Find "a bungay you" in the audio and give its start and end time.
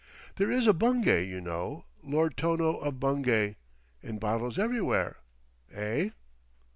0.65-1.39